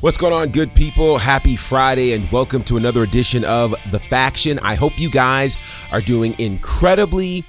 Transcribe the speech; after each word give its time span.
What's 0.00 0.16
going 0.16 0.32
on, 0.32 0.48
good 0.48 0.74
people? 0.74 1.18
Happy 1.18 1.56
Friday, 1.56 2.14
and 2.14 2.32
welcome 2.32 2.64
to 2.64 2.78
another 2.78 3.02
edition 3.02 3.44
of 3.44 3.74
The 3.90 3.98
Faction. 3.98 4.58
I 4.60 4.74
hope 4.74 4.98
you 4.98 5.10
guys 5.10 5.58
are 5.92 6.00
doing 6.00 6.34
incredibly 6.38 7.44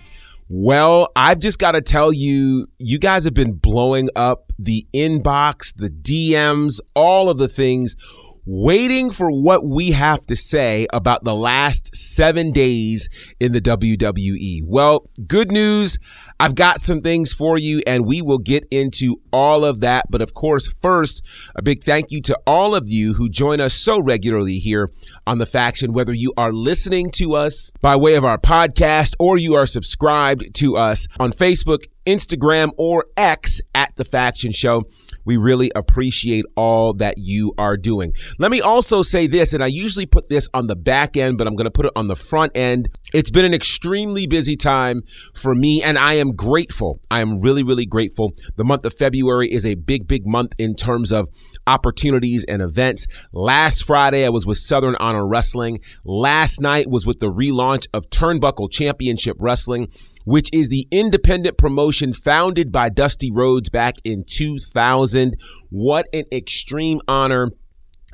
well. 0.49 1.07
I've 1.15 1.39
just 1.39 1.59
got 1.59 1.71
to 1.71 1.81
tell 1.81 2.11
you, 2.11 2.67
you 2.77 2.99
guys 2.99 3.23
have 3.23 3.33
been 3.33 3.53
blowing 3.53 4.09
up 4.17 4.51
the 4.59 4.85
inbox, 4.93 5.73
the 5.73 5.87
DMs, 5.87 6.81
all 6.93 7.29
of 7.29 7.37
the 7.37 7.47
things 7.47 7.95
waiting 8.45 9.11
for 9.11 9.29
what 9.29 9.65
we 9.65 9.91
have 9.91 10.25
to 10.25 10.35
say 10.35 10.87
about 10.91 11.23
the 11.23 11.35
last 11.35 11.95
seven 11.95 12.51
days 12.51 13.33
in 13.39 13.51
the 13.51 13.61
WWE. 13.61 14.61
Well, 14.65 15.07
good 15.27 15.51
news. 15.51 15.97
I've 16.39 16.55
got 16.55 16.81
some 16.81 17.01
things 17.01 17.33
for 17.33 17.57
you 17.57 17.81
and 17.85 18.05
we 18.05 18.21
will 18.21 18.39
get 18.39 18.65
into 18.71 19.21
all 19.31 19.63
of 19.63 19.79
that. 19.81 20.05
But 20.09 20.21
of 20.21 20.33
course, 20.33 20.67
first, 20.67 21.23
a 21.55 21.61
big 21.61 21.83
thank 21.83 22.11
you 22.11 22.21
to 22.23 22.39
all 22.47 22.73
of 22.73 22.85
you 22.87 23.13
who 23.13 23.29
join 23.29 23.61
us 23.61 23.73
so 23.73 24.01
regularly 24.01 24.57
here 24.57 24.89
on 25.27 25.37
The 25.37 25.45
Faction, 25.45 25.93
whether 25.93 26.13
you 26.13 26.33
are 26.37 26.51
listening 26.51 27.11
to 27.11 27.33
us 27.33 27.71
by 27.81 27.95
way 27.95 28.15
of 28.15 28.25
our 28.25 28.37
podcast 28.37 29.13
or 29.19 29.37
you 29.37 29.53
are 29.53 29.67
subscribed 29.67 30.53
to 30.55 30.75
us 30.75 31.07
on 31.19 31.31
Facebook, 31.31 31.85
Instagram, 32.05 32.71
or 32.77 33.05
X 33.15 33.61
at 33.75 33.95
The 33.95 34.05
Faction 34.05 34.51
Show. 34.51 34.83
We 35.25 35.37
really 35.37 35.71
appreciate 35.75 36.45
all 36.55 36.93
that 36.95 37.15
you 37.17 37.53
are 37.57 37.77
doing. 37.77 38.13
Let 38.39 38.51
me 38.51 38.61
also 38.61 39.01
say 39.01 39.27
this, 39.27 39.53
and 39.53 39.63
I 39.63 39.67
usually 39.67 40.05
put 40.05 40.29
this 40.29 40.49
on 40.53 40.67
the 40.67 40.75
back 40.75 41.17
end, 41.17 41.37
but 41.37 41.47
I'm 41.47 41.55
going 41.55 41.65
to 41.65 41.71
put 41.71 41.85
it 41.85 41.91
on 41.95 42.07
the 42.07 42.15
front 42.15 42.55
end. 42.55 42.89
It's 43.13 43.31
been 43.31 43.45
an 43.45 43.53
extremely 43.53 44.27
busy 44.27 44.55
time 44.55 45.01
for 45.33 45.53
me, 45.55 45.81
and 45.83 45.97
I 45.97 46.13
am 46.13 46.35
grateful. 46.35 46.99
I 47.09 47.21
am 47.21 47.39
really, 47.39 47.63
really 47.63 47.85
grateful. 47.85 48.33
The 48.55 48.63
month 48.63 48.85
of 48.85 48.93
February 48.93 49.51
is 49.51 49.65
a 49.65 49.75
big, 49.75 50.07
big 50.07 50.25
month 50.25 50.53
in 50.57 50.75
terms 50.75 51.11
of 51.11 51.27
opportunities 51.67 52.45
and 52.45 52.61
events. 52.61 53.07
Last 53.33 53.85
Friday, 53.85 54.25
I 54.25 54.29
was 54.29 54.45
with 54.45 54.57
Southern 54.57 54.95
Honor 54.95 55.27
Wrestling. 55.27 55.79
Last 56.03 56.61
night 56.61 56.89
was 56.89 57.05
with 57.05 57.19
the 57.19 57.31
relaunch 57.31 57.87
of 57.93 58.09
Turnbuckle 58.09 58.71
Championship 58.71 59.37
Wrestling 59.39 59.89
which 60.25 60.49
is 60.53 60.69
the 60.69 60.87
independent 60.91 61.57
promotion 61.57 62.13
founded 62.13 62.71
by 62.71 62.89
Dusty 62.89 63.31
Rhodes 63.31 63.69
back 63.69 63.95
in 64.03 64.23
2000. 64.27 65.35
What 65.69 66.07
an 66.13 66.25
extreme 66.31 66.99
honor 67.07 67.51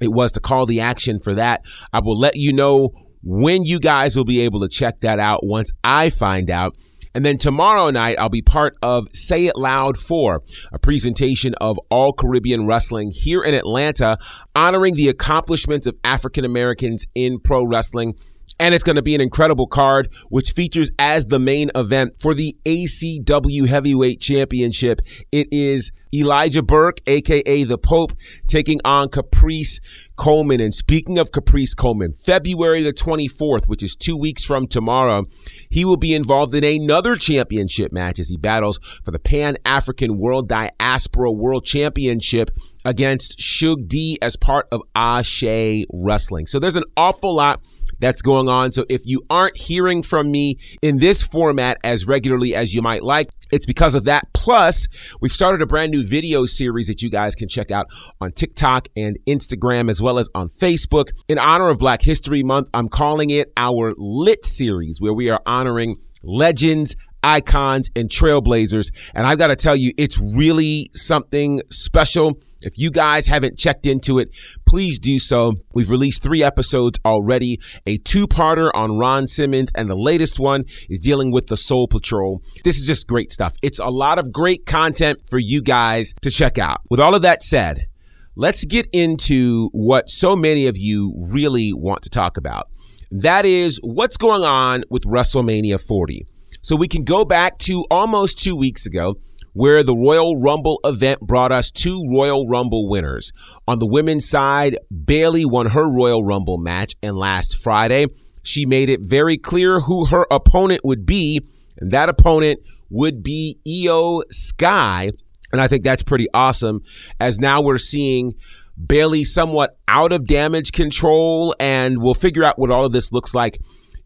it 0.02 0.12
was 0.12 0.32
to 0.34 0.40
call 0.40 0.66
the 0.66 0.80
action 0.80 1.20
for 1.20 1.34
that. 1.34 1.62
I 1.92 2.00
will 2.00 2.18
let 2.18 2.36
you 2.36 2.54
know 2.54 2.92
when 3.24 3.64
you 3.64 3.80
guys 3.80 4.16
will 4.16 4.26
be 4.26 4.42
able 4.42 4.60
to 4.62 4.70
check 4.70 5.02
that 5.02 5.20
out 5.20 5.46
once 5.46 5.72
I 5.84 6.10
find 6.10 6.50
out. 6.50 6.76
And 7.16 7.26
then 7.26 7.40
tomorrow 7.40 7.90
night, 7.90 8.18
I'll 8.20 8.30
be 8.30 8.44
part 8.44 8.76
of 8.84 9.08
Say 9.12 9.48
It 9.48 9.56
Loud 9.56 9.98
4, 9.98 10.44
a 10.72 10.78
presentation 10.78 11.56
of 11.60 11.80
All 11.90 12.14
Caribbean 12.14 12.68
Wrestling 12.68 13.12
here 13.12 13.42
in 13.42 13.56
Atlanta, 13.56 14.20
honoring 14.56 14.94
the 14.94 15.10
accomplishments 15.10 15.88
of 15.88 15.98
African 16.04 16.46
Americans 16.46 17.08
in 17.16 17.40
pro 17.40 17.66
wrestling 17.66 18.14
and 18.60 18.74
it's 18.74 18.84
going 18.84 18.96
to 18.96 19.02
be 19.02 19.16
an 19.16 19.22
incredible 19.22 19.68
card, 19.68 20.10
which 20.30 20.52
features 20.52 20.92
as 21.00 21.28
the 21.28 21.40
main 21.40 21.70
event 21.76 22.16
for 22.22 22.34
the 22.34 22.56
ACW 22.66 23.68
Heavyweight 23.68 24.20
Championship. 24.20 25.02
It 25.32 25.48
is 25.52 25.92
Elijah 26.14 26.64
Burke, 26.64 26.98
aka 27.08 27.64
the 27.64 27.78
Pope, 27.78 28.14
taking 28.48 28.80
on 28.86 29.10
Caprice 29.10 29.80
Coleman. 30.16 30.62
And 30.62 30.74
speaking 30.74 31.18
of 31.18 31.32
Caprice 31.32 31.74
Coleman, 31.74 32.14
February 32.14 32.82
the 32.82 32.94
24th, 32.94 33.68
which 33.68 33.84
is 33.84 33.96
two 33.96 34.18
weeks 34.18 34.44
from 34.44 34.68
tomorrow, 34.68 35.26
he 35.70 35.86
will 35.86 35.98
be 35.98 36.14
involved 36.14 36.54
in 36.56 36.64
another 36.64 37.16
championship 37.16 37.92
match 37.92 38.20
as 38.20 38.30
he 38.30 38.38
battles 38.38 38.78
for 39.04 39.12
the 39.12 39.20
Pan 39.20 39.58
African 39.66 40.18
World 40.18 40.48
Diaspora 40.48 41.32
World 41.32 41.66
Championship 41.66 42.52
against 42.86 43.40
Shug 43.40 43.88
D 43.88 44.18
as 44.22 44.38
part 44.38 44.68
of 44.72 44.82
Ashe 44.96 45.86
Wrestling. 45.92 46.48
So 46.48 46.60
there's 46.60 46.78
an 46.78 46.86
awful 46.96 47.36
lot 47.36 47.62
that's 48.00 48.22
going 48.22 48.48
on. 48.50 48.72
So 48.72 48.86
if 48.90 49.02
you 49.06 49.22
aren't 49.30 49.58
hearing 49.58 50.04
from 50.04 50.32
me 50.32 50.58
in 50.82 50.98
this 50.98 51.24
format 51.24 51.78
as 51.84 52.08
regularly 52.08 52.56
as 52.56 52.74
you 52.74 52.82
might 52.82 53.04
like, 53.04 53.30
it's 53.52 53.66
because 53.66 53.96
of 53.96 54.06
that. 54.06 54.34
Plus, 54.34 54.88
we've 55.22 55.32
started 55.32 55.62
a 55.62 55.66
brand 55.66 55.92
new 55.92 56.06
video 56.06 56.46
series 56.46 56.88
that 56.88 57.02
you 57.02 57.10
guys 57.10 57.36
can 57.36 57.48
check 57.48 57.72
out 57.72 57.88
on 58.20 58.32
TikTok 58.32 58.88
and 58.96 59.18
Instagram 59.28 59.90
as 59.90 60.02
well 60.02 60.20
as 60.20 60.30
on 60.36 60.50
Facebook. 60.50 61.10
In 61.28 61.40
honor 61.40 61.70
of 61.70 61.78
Black 61.78 62.02
History 62.02 62.44
Month, 62.44 62.70
I'm 62.74 62.90
calling 62.90 63.30
it 63.30 63.52
our 63.58 63.94
Lit 63.98 64.46
series 64.46 65.00
where 65.00 65.14
we 65.14 65.30
are 65.30 65.42
honoring 65.46 65.98
legends, 66.24 66.96
icons, 67.24 67.90
and 67.96 68.10
trailblazers. 68.10 68.92
And 69.14 69.26
I've 69.26 69.38
got 69.38 69.48
to 69.48 69.56
tell 69.56 69.76
you, 69.76 69.94
it's 69.98 70.20
really 70.20 70.90
something 70.94 71.62
special. 71.70 72.40
If 72.68 72.78
you 72.78 72.92
guys 72.92 73.28
haven't 73.28 73.58
checked 73.58 73.86
into 73.86 74.20
it, 74.20 74.36
please 74.66 75.00
do 75.00 75.20
so. 75.20 75.54
We've 75.74 75.90
released 75.90 76.22
three 76.22 76.44
episodes 76.44 77.00
already, 77.06 77.60
a 77.86 77.98
two-parter 77.98 78.70
on 78.74 78.98
Ron 78.98 79.26
Simmons, 79.26 79.72
and 79.74 79.90
the 79.90 79.98
latest 79.98 80.38
one 80.38 80.66
is 80.90 81.00
dealing 81.00 81.32
with 81.32 81.48
the 81.48 81.56
Soul 81.56 81.88
Patrol. 81.88 82.42
This 82.66 82.78
is 82.78 82.86
just 82.86 83.08
great 83.08 83.32
stuff. 83.32 83.56
It's 83.64 83.80
a 83.80 83.88
lot 83.88 84.20
of 84.20 84.34
great 84.34 84.66
content 84.66 85.20
for 85.30 85.40
you 85.40 85.62
guys 85.62 86.14
to 86.22 86.30
check 86.30 86.58
out. 86.58 86.82
With 86.90 87.00
all 87.00 87.16
of 87.16 87.22
that 87.22 87.42
said, 87.42 87.88
let's 88.36 88.66
get 88.66 88.88
into 88.92 89.70
what 89.72 90.10
so 90.10 90.36
many 90.36 90.68
of 90.68 90.78
you 90.78 91.14
really 91.32 91.72
want 91.74 92.02
to 92.02 92.10
talk 92.10 92.36
about. 92.36 92.68
That 93.10 93.46
is 93.46 93.80
what's 93.82 94.18
going 94.18 94.44
on 94.44 94.84
with 94.90 95.06
WrestleMania 95.06 95.82
40. 95.82 96.26
So 96.62 96.76
we 96.76 96.90
can 96.90 97.06
go 97.06 97.24
back 97.24 97.60
to 97.60 97.86
almost 97.90 98.40
two 98.40 98.58
weeks 98.58 98.86
ago 98.86 99.16
where 99.58 99.82
the 99.82 99.96
Royal 99.96 100.40
Rumble 100.40 100.80
event 100.84 101.20
brought 101.20 101.52
us 101.52 101.72
two 101.72 102.04
Royal 102.14 102.48
Rumble 102.48 102.88
winners. 102.88 103.32
On 103.68 103.80
the 103.80 103.88
women's 103.88 104.30
side, 104.30 104.78
Bayley 105.06 105.46
won 105.46 105.72
her 105.72 105.92
Royal 105.92 106.24
Rumble 106.24 106.60
match, 106.60 106.94
and 107.02 107.18
last 107.18 107.58
Friday, 107.58 108.06
she 108.44 108.68
made 108.68 108.88
it 108.88 109.00
very 109.02 109.36
clear 109.36 109.80
who 109.80 110.06
her 110.06 110.28
opponent 110.30 110.82
would 110.84 111.08
be, 111.08 111.42
and 111.80 111.90
that 111.90 112.08
opponent 112.08 112.60
would 112.92 113.24
be 113.24 113.58
Iyo 113.68 114.22
Sky. 114.30 115.10
And 115.52 115.60
I 115.60 115.68
think 115.68 115.84
that's 115.84 116.04
pretty 116.04 116.28
awesome 116.36 116.82
as 117.20 117.40
now 117.40 117.60
we're 117.60 117.80
seeing 117.80 118.34
Bayley 118.78 119.24
somewhat 119.24 119.76
out 119.88 120.12
of 120.12 120.28
damage 120.28 120.72
control, 120.72 121.56
and 121.60 122.00
we'll 122.00 122.14
figure 122.14 122.44
out 122.44 122.60
what 122.60 122.70
all 122.70 122.86
of 122.86 122.92
this 122.92 123.12
looks 123.12 123.34
like 123.34 123.60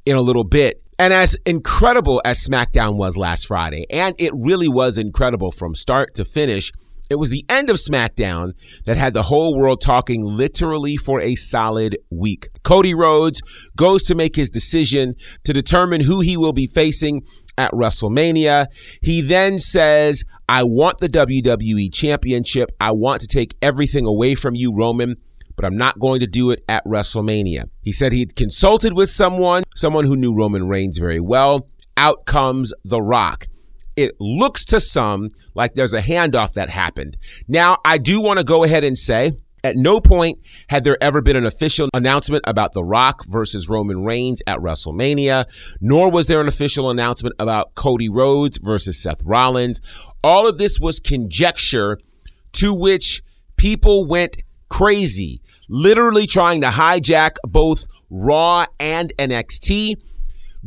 in 0.06 0.16
a 0.16 0.22
little 0.22 0.46
bit. 0.46 0.82
And 1.02 1.14
as 1.14 1.36
incredible 1.48 2.22
as 2.24 2.48
SmackDown 2.48 2.94
was 2.96 3.18
last 3.18 3.48
Friday, 3.48 3.88
and 3.90 4.14
it 4.20 4.32
really 4.36 4.68
was 4.68 5.00
incredible 5.00 5.50
from 5.50 5.74
start 5.74 6.14
to 6.14 6.24
finish, 6.24 6.72
it 7.10 7.16
was 7.16 7.32
the 7.32 7.44
end 7.50 7.72
of 7.72 7.78
SmackDown 7.78 8.54
that 8.86 8.98
had 8.98 9.16
the 9.16 9.24
whole 9.24 9.58
world 9.58 9.82
talking 9.82 10.24
literally 10.24 10.98
for 10.98 11.20
a 11.20 11.34
solid 11.34 11.98
week. 12.12 12.50
Cody 12.64 12.94
Rhodes 12.94 13.42
goes 13.76 14.04
to 14.04 14.14
make 14.14 14.36
his 14.36 14.52
decision 14.52 15.16
to 15.44 15.54
determine 15.54 16.02
who 16.02 16.20
he 16.20 16.38
will 16.38 16.54
be 16.54 16.68
facing 16.68 17.24
at 17.58 17.72
WrestleMania. 17.72 18.68
He 19.02 19.22
then 19.22 19.58
says, 19.58 20.24
I 20.48 20.62
want 20.62 21.00
the 21.00 21.10
WWE 21.10 21.92
Championship. 21.92 22.70
I 22.80 22.92
want 22.92 23.22
to 23.22 23.28
take 23.28 23.56
everything 23.60 24.06
away 24.06 24.36
from 24.36 24.54
you, 24.54 24.72
Roman 24.72 25.16
but 25.62 25.68
I'm 25.68 25.78
not 25.78 26.00
going 26.00 26.20
to 26.22 26.28
do 26.28 26.50
it 26.50 26.64
at 26.68 26.84
WrestleMania. 26.86 27.70
He 27.84 27.92
said 27.92 28.14
he'd 28.14 28.36
consulted 28.36 28.94
with 28.94 29.10
someone, 29.10 29.64
someone 29.82 30.06
who 30.06 30.16
knew 30.16 30.36
Roman 30.36 30.68
Reigns 30.68 31.00
very 31.00 31.20
well. 31.20 31.68
Out 31.98 32.26
comes 32.26 32.74
The 32.86 33.02
Rock. 33.02 33.48
It 33.98 34.14
looks 34.20 34.64
to 34.66 34.80
some 34.80 35.30
like 35.56 35.74
there's 35.74 35.94
a 35.94 36.02
handoff 36.02 36.54
that 36.54 36.70
happened. 36.70 37.18
Now, 37.48 37.80
I 37.84 37.98
do 37.98 38.22
want 38.22 38.40
to 38.40 38.46
go 38.46 38.64
ahead 38.64 38.84
and 38.84 38.98
say, 38.98 39.34
at 39.64 39.76
no 39.76 40.00
point 40.00 40.40
had 40.70 40.84
there 40.84 40.98
ever 41.02 41.22
been 41.22 41.36
an 41.36 41.46
official 41.46 41.90
announcement 41.94 42.44
about 42.48 42.74
The 42.74 42.84
Rock 42.84 43.24
versus 43.28 43.70
Roman 43.70 44.04
Reigns 44.04 44.42
at 44.48 44.60
WrestleMania, 44.60 45.46
nor 45.82 46.12
was 46.12 46.28
there 46.28 46.42
an 46.42 46.48
official 46.48 46.90
announcement 46.90 47.36
about 47.38 47.76
Cody 47.76 48.10
Rhodes 48.10 48.60
versus 48.60 49.02
Seth 49.02 49.22
Rollins. 49.26 49.82
All 50.24 50.48
of 50.48 50.58
this 50.58 50.80
was 50.80 51.00
conjecture 51.00 52.00
to 52.54 52.74
which 52.74 53.22
people 53.58 54.08
went 54.08 54.38
crazy 54.70 55.42
literally 55.72 56.28
trying 56.28 56.62
to 56.62 56.68
hijack 56.68 57.38
both 57.46 57.88
Raw 58.10 58.66
and 58.80 59.14
NXT, 59.18 59.96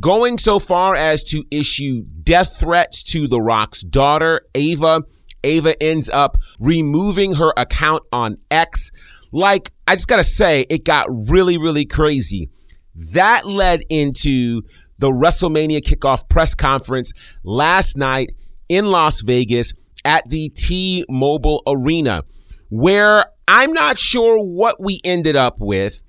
going 0.01 0.39
so 0.39 0.59
far 0.59 0.97
as 0.97 1.23
to 1.25 1.45
issue 1.51 2.03
death 2.23 2.59
threats 2.59 3.03
to 3.05 3.29
The 3.29 3.41
Rock's 3.41 3.83
daughter, 3.83 4.41
Ava. 4.55 5.03
Ava 5.45 5.81
ends 5.81 6.09
up 6.09 6.39
removing 6.59 7.35
her 7.35 7.53
account 7.57 8.03
on 8.11 8.39
X. 8.51 8.91
Like, 9.31 9.73
I 9.87 9.95
just 9.95 10.09
gotta 10.09 10.25
say, 10.25 10.65
it 10.71 10.85
got 10.85 11.07
really, 11.11 11.59
really 11.59 11.85
crazy. 11.85 12.49
That 12.95 13.47
led 13.47 13.83
into 13.91 14.63
the 14.99 15.11
WrestleMania 15.11 15.81
kickoff 15.81 16.29
press 16.31 16.55
conference 16.55 17.13
last 17.43 17.97
night 17.97 18.31
in 18.71 18.87
Las 18.87 19.21
Vegas 19.21 19.75
at 20.05 20.27
the 20.29 20.49
T 20.49 21.05
Mobile 21.11 21.63
Arena, 21.67 22.23
where 22.71 23.27
I'm 23.47 23.73
not 23.73 23.99
sure 23.99 24.43
what 24.43 24.81
we 24.81 25.01
ended 25.05 25.37
up 25.37 25.57
with, 25.59 26.03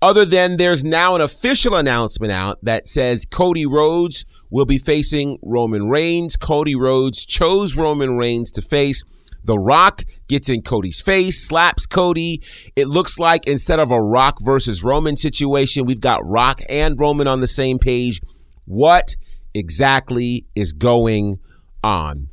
other 0.00 0.24
than 0.24 0.56
there's 0.56 0.84
now 0.84 1.14
an 1.14 1.20
official 1.20 1.74
announcement 1.74 2.32
out 2.32 2.58
that 2.62 2.86
says 2.86 3.24
Cody 3.24 3.64
Rhodes 3.64 4.24
will 4.50 4.66
be 4.66 4.78
facing 4.78 5.38
Roman 5.42 5.88
Reigns. 5.88 6.36
Cody 6.36 6.74
Rhodes 6.74 7.24
chose 7.24 7.76
Roman 7.76 8.16
Reigns 8.18 8.50
to 8.52 8.62
face 8.62 9.02
The 9.44 9.58
Rock 9.58 10.02
gets 10.28 10.48
in 10.48 10.62
Cody's 10.62 11.00
face, 11.00 11.42
slaps 11.42 11.86
Cody. 11.86 12.42
It 12.76 12.88
looks 12.88 13.18
like 13.18 13.46
instead 13.46 13.80
of 13.80 13.90
a 13.90 14.00
Rock 14.00 14.36
versus 14.40 14.84
Roman 14.84 15.16
situation, 15.16 15.84
we've 15.86 16.00
got 16.00 16.20
Rock 16.24 16.60
and 16.68 16.98
Roman 16.98 17.26
on 17.26 17.40
the 17.40 17.46
same 17.46 17.78
page. 17.78 18.20
What 18.64 19.16
exactly 19.54 20.46
is 20.54 20.72
going 20.72 21.36
on? 21.82 22.28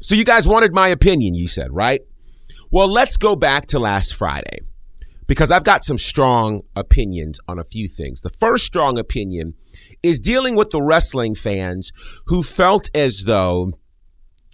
So, 0.00 0.14
you 0.14 0.24
guys 0.24 0.46
wanted 0.46 0.72
my 0.72 0.88
opinion, 0.88 1.34
you 1.34 1.48
said, 1.48 1.72
right? 1.72 2.00
Well, 2.70 2.88
let's 2.88 3.16
go 3.16 3.34
back 3.34 3.66
to 3.68 3.78
last 3.78 4.14
Friday 4.14 4.60
because 5.26 5.50
I've 5.50 5.64
got 5.64 5.84
some 5.84 5.96
strong 5.96 6.62
opinions 6.76 7.40
on 7.48 7.58
a 7.58 7.64
few 7.64 7.88
things. 7.88 8.20
The 8.20 8.30
first 8.30 8.64
strong 8.64 8.98
opinion 8.98 9.54
is 10.02 10.20
dealing 10.20 10.54
with 10.54 10.70
the 10.70 10.82
wrestling 10.82 11.34
fans 11.34 11.92
who 12.26 12.42
felt 12.42 12.90
as 12.94 13.24
though 13.24 13.72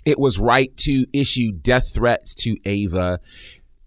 it 0.05 0.19
was 0.19 0.39
right 0.39 0.77
to 0.79 1.07
issue 1.13 1.51
death 1.51 1.93
threats 1.93 2.37
to 2.37 2.57
Ava, 2.65 3.19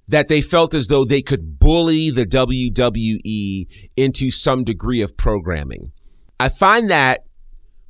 that 0.09 0.27
they 0.27 0.41
felt 0.41 0.73
as 0.73 0.87
though 0.87 1.05
they 1.05 1.21
could 1.21 1.57
bully 1.59 2.09
the 2.09 2.25
WWE 2.25 3.89
into 3.95 4.29
some 4.29 4.65
degree 4.65 5.01
of 5.01 5.15
programming. 5.15 5.91
I 6.37 6.49
find 6.49 6.89
that 6.89 7.19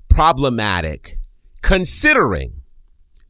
problematic 0.07 1.17
considering 1.61 2.61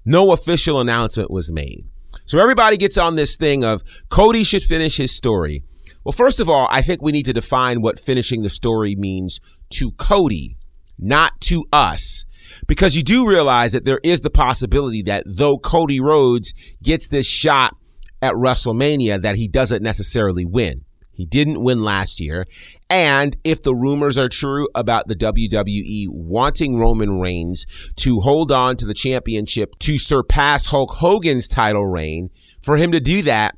no 0.05 0.31
official 0.31 0.79
announcement 0.81 1.31
was 1.31 1.51
made. 1.51 1.85
So 2.27 2.39
everybody 2.39 2.75
gets 2.75 2.97
on 2.97 3.15
this 3.15 3.37
thing 3.37 3.63
of 3.63 3.83
Cody 4.09 4.43
should 4.43 4.61
finish 4.61 4.97
his 4.97 5.15
story. 5.15 5.63
Well, 6.03 6.11
first 6.11 6.41
of 6.41 6.49
all, 6.49 6.67
I 6.69 6.81
think 6.81 7.01
we 7.01 7.13
need 7.13 7.25
to 7.25 7.33
define 7.33 7.81
what 7.81 7.97
finishing 7.97 8.41
the 8.41 8.49
story 8.49 8.97
means 8.97 9.39
to 9.75 9.91
Cody, 9.91 10.57
not 10.99 11.39
to 11.41 11.65
us. 11.71 12.25
Because 12.67 12.97
you 12.97 13.01
do 13.01 13.27
realize 13.27 13.71
that 13.71 13.85
there 13.85 14.01
is 14.03 14.21
the 14.21 14.29
possibility 14.29 15.01
that 15.03 15.23
though 15.25 15.57
Cody 15.57 16.01
Rhodes 16.01 16.53
gets 16.83 17.07
this 17.07 17.27
shot 17.27 17.77
at 18.21 18.33
WrestleMania, 18.33 19.21
that 19.21 19.37
he 19.37 19.47
doesn't 19.47 19.81
necessarily 19.81 20.43
win. 20.43 20.83
He 21.17 21.25
didn't 21.25 21.63
win 21.63 21.83
last 21.83 22.19
year. 22.19 22.45
And 22.91 23.35
if 23.43 23.63
the 23.63 23.73
rumors 23.73 24.19
are 24.19 24.29
true 24.29 24.69
about 24.75 25.07
the 25.07 25.15
WWE 25.15 26.05
wanting 26.09 26.77
Roman 26.77 27.19
Reigns 27.19 27.65
to 27.97 28.21
hold 28.21 28.51
on 28.51 28.77
to 28.77 28.85
the 28.85 28.93
championship 28.93 29.73
to 29.79 29.97
surpass 29.97 30.67
Hulk 30.67 30.91
Hogan's 30.91 31.49
title 31.49 31.87
reign, 31.87 32.29
for 32.63 32.77
him 32.77 32.91
to 32.91 32.99
do 32.99 33.23
that, 33.23 33.57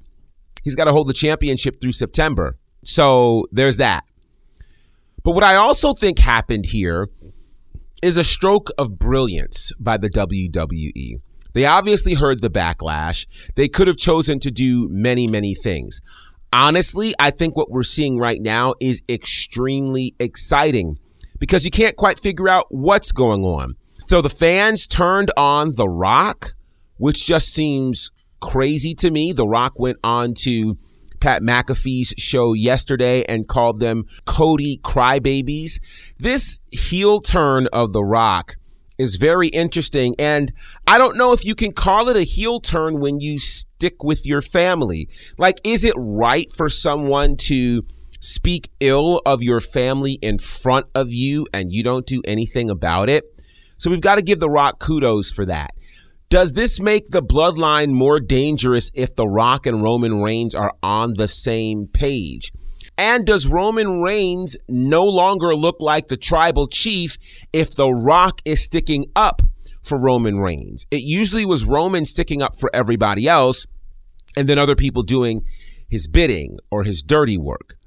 he's 0.63 0.75
got 0.75 0.85
to 0.85 0.93
hold 0.93 1.07
the 1.07 1.13
championship 1.13 1.81
through 1.81 1.91
September. 1.91 2.57
So 2.85 3.45
there's 3.51 3.77
that. 3.77 4.05
But 5.23 5.31
what 5.31 5.43
I 5.43 5.55
also 5.55 5.93
think 5.93 6.19
happened 6.19 6.67
here 6.67 7.09
is 8.01 8.15
a 8.15 8.23
stroke 8.23 8.69
of 8.77 8.97
brilliance 8.97 9.73
by 9.77 9.97
the 9.97 10.09
WWE. 10.09 11.21
They 11.53 11.65
obviously 11.65 12.13
heard 12.13 12.41
the 12.41 12.49
backlash. 12.49 13.25
They 13.55 13.67
could 13.67 13.87
have 13.87 13.97
chosen 13.97 14.39
to 14.39 14.51
do 14.51 14.87
many, 14.89 15.27
many 15.27 15.55
things. 15.55 15.99
Honestly, 16.51 17.13
I 17.19 17.31
think 17.31 17.55
what 17.55 17.69
we're 17.69 17.83
seeing 17.83 18.17
right 18.17 18.41
now 18.41 18.73
is 18.79 19.01
extremely 19.07 20.15
exciting 20.19 20.97
because 21.37 21.63
you 21.63 21.71
can't 21.71 21.95
quite 21.95 22.19
figure 22.19 22.49
out 22.49 22.65
what's 22.69 23.11
going 23.11 23.43
on. 23.43 23.75
So 24.01 24.21
the 24.21 24.29
fans 24.29 24.87
turned 24.87 25.31
on 25.37 25.75
The 25.75 25.87
Rock, 25.87 26.53
which 26.97 27.25
just 27.25 27.53
seems 27.53 28.11
crazy 28.41 28.95
to 28.95 29.11
me. 29.11 29.31
The 29.31 29.47
Rock 29.47 29.73
went 29.77 29.97
on 30.03 30.33
to 30.39 30.75
Pat 31.19 31.41
McAfee's 31.41 32.15
show 32.17 32.53
yesterday 32.53 33.23
and 33.25 33.47
called 33.47 33.79
them 33.79 34.05
Cody 34.25 34.79
crybabies. 34.83 35.79
This 36.17 36.59
heel 36.71 37.21
turn 37.21 37.67
of 37.71 37.93
The 37.93 38.03
Rock 38.03 38.55
is 38.99 39.15
very 39.15 39.47
interesting. 39.47 40.13
And 40.19 40.51
I 40.85 40.99
don't 40.99 41.17
know 41.17 41.33
if 41.33 41.45
you 41.45 41.55
can 41.55 41.71
call 41.71 42.09
it 42.09 42.17
a 42.17 42.23
heel 42.23 42.59
turn 42.59 42.99
when 42.99 43.19
you 43.19 43.39
stick 43.39 44.03
with 44.03 44.27
your 44.27 44.41
family. 44.41 45.09
Like, 45.37 45.59
is 45.63 45.83
it 45.83 45.95
right 45.97 46.51
for 46.55 46.69
someone 46.69 47.37
to 47.47 47.83
speak 48.19 48.69
ill 48.81 49.21
of 49.25 49.41
your 49.41 49.61
family 49.61 50.19
in 50.21 50.37
front 50.37 50.91
of 50.93 51.11
you 51.11 51.47
and 51.53 51.71
you 51.71 51.81
don't 51.81 52.05
do 52.05 52.21
anything 52.25 52.69
about 52.69 53.09
it? 53.09 53.23
So 53.77 53.89
we've 53.89 54.01
got 54.01 54.15
to 54.15 54.21
give 54.21 54.41
The 54.41 54.49
Rock 54.49 54.79
kudos 54.79 55.31
for 55.31 55.45
that. 55.45 55.71
Does 56.29 56.53
this 56.53 56.79
make 56.79 57.07
the 57.07 57.23
bloodline 57.23 57.93
more 57.93 58.19
dangerous 58.19 58.91
if 58.93 59.15
The 59.15 59.25
Rock 59.25 59.65
and 59.65 59.81
Roman 59.81 60.21
Reigns 60.21 60.53
are 60.53 60.73
on 60.83 61.13
the 61.15 61.27
same 61.27 61.87
page? 61.87 62.51
And 62.99 63.25
does 63.25 63.47
Roman 63.47 64.01
Reigns 64.01 64.57
no 64.67 65.05
longer 65.05 65.55
look 65.55 65.77
like 65.79 66.07
the 66.07 66.17
tribal 66.17 66.67
chief 66.67 67.17
if 67.53 67.73
The 67.73 67.89
Rock 67.89 68.41
is 68.43 68.61
sticking 68.61 69.05
up 69.15 69.41
for 69.81 69.97
Roman 69.97 70.41
Reigns? 70.41 70.85
It 70.91 71.03
usually 71.03 71.45
was 71.45 71.63
Roman 71.63 72.03
sticking 72.03 72.41
up 72.41 72.57
for 72.57 72.69
everybody 72.73 73.25
else 73.25 73.65
and 74.35 74.49
then 74.49 74.59
other 74.59 74.75
people 74.75 75.03
doing 75.03 75.45
his 75.87 76.09
bidding 76.09 76.59
or 76.69 76.83
his 76.83 77.01
dirty 77.01 77.37
work. 77.37 77.77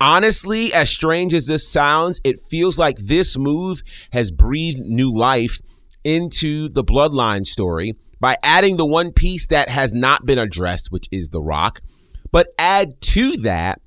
Honestly, 0.00 0.72
as 0.72 0.88
strange 0.88 1.34
as 1.34 1.48
this 1.48 1.68
sounds, 1.68 2.20
it 2.22 2.38
feels 2.38 2.78
like 2.78 2.96
this 2.98 3.36
move 3.36 3.82
has 4.12 4.30
breathed 4.30 4.86
new 4.86 5.12
life 5.12 5.58
into 6.04 6.68
the 6.68 6.84
bloodline 6.84 7.44
story 7.44 7.94
by 8.20 8.36
adding 8.44 8.76
the 8.76 8.86
one 8.86 9.10
piece 9.10 9.48
that 9.48 9.68
has 9.68 9.92
not 9.92 10.24
been 10.24 10.38
addressed, 10.38 10.92
which 10.92 11.08
is 11.10 11.30
The 11.30 11.42
Rock. 11.42 11.80
But 12.30 12.48
add 12.56 13.00
to 13.00 13.32
that, 13.38 13.80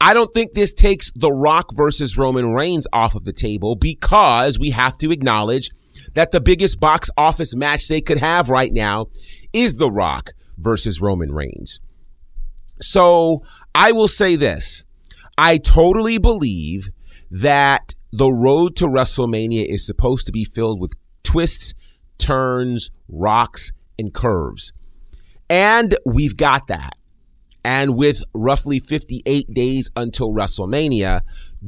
I 0.00 0.12
don't 0.14 0.32
think 0.32 0.52
this 0.52 0.74
takes 0.74 1.10
The 1.12 1.32
Rock 1.32 1.68
versus 1.72 2.18
Roman 2.18 2.52
Reigns 2.52 2.86
off 2.92 3.14
of 3.14 3.24
the 3.24 3.32
table 3.32 3.76
because 3.76 4.58
we 4.58 4.70
have 4.70 4.98
to 4.98 5.10
acknowledge 5.10 5.70
that 6.14 6.30
the 6.30 6.40
biggest 6.40 6.80
box 6.80 7.10
office 7.16 7.54
match 7.56 7.88
they 7.88 8.00
could 8.00 8.18
have 8.18 8.50
right 8.50 8.72
now 8.72 9.06
is 9.52 9.76
The 9.76 9.90
Rock 9.90 10.30
versus 10.58 11.00
Roman 11.00 11.32
Reigns. 11.32 11.80
So 12.80 13.38
I 13.74 13.92
will 13.92 14.08
say 14.08 14.36
this 14.36 14.84
I 15.38 15.58
totally 15.58 16.18
believe 16.18 16.88
that 17.30 17.94
the 18.12 18.32
road 18.32 18.76
to 18.76 18.86
WrestleMania 18.86 19.64
is 19.68 19.84
supposed 19.84 20.26
to 20.26 20.32
be 20.32 20.44
filled 20.44 20.80
with 20.80 20.92
twists, 21.22 21.74
turns, 22.18 22.90
rocks, 23.08 23.72
and 23.98 24.14
curves. 24.14 24.72
And 25.50 25.94
we've 26.06 26.36
got 26.36 26.68
that. 26.68 26.96
And 27.64 27.96
with 27.96 28.22
roughly 28.34 28.78
58 28.78 29.54
days 29.54 29.90
until 29.96 30.32
WrestleMania, 30.32 31.22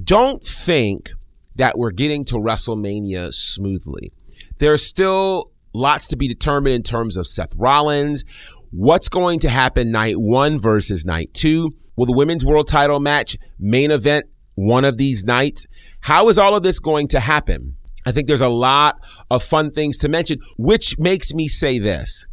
don't 0.05 0.45
think 0.45 1.11
that 1.55 1.79
we're 1.79 1.91
getting 1.91 2.25
to 2.27 2.35
WrestleMania 2.35 3.33
smoothly. 3.33 4.13
There's 4.59 4.85
still 4.85 5.53
lots 5.73 6.07
to 6.09 6.17
be 6.17 6.29
determined 6.29 6.75
in 6.75 6.83
terms 6.83 7.17
of 7.17 7.27
Seth 7.27 7.55
Rollins. 7.57 8.25
What's 8.71 9.09
going 9.09 9.39
to 9.41 9.49
happen 9.49 9.91
night 9.91 10.17
one 10.19 10.59
versus 10.59 11.05
night 11.07 11.33
two? 11.33 11.73
Will 11.97 12.07
the 12.07 12.13
women's 12.13 12.45
world 12.45 12.69
title 12.69 13.01
match 13.01 13.37
main 13.59 13.91
event 13.91 14.27
one 14.55 14.85
of 14.85 14.99
these 14.99 15.25
nights? 15.25 15.67
How 16.01 16.29
is 16.29 16.39
all 16.39 16.55
of 16.55 16.63
this 16.63 16.79
going 16.79 17.09
to 17.09 17.21
happen? 17.21 17.77
I 18.05 18.13
think 18.13 18.29
there's 18.29 18.43
a 18.43 18.49
lot 18.49 19.01
of 19.31 19.43
fun 19.43 19.71
things 19.71 19.99
to 19.99 20.09
mention, 20.09 20.41
which 20.59 20.99
makes 20.99 21.33
me 21.33 21.49
say 21.49 21.79
this. 21.79 22.27